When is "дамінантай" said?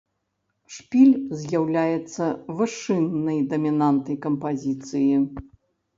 3.53-4.15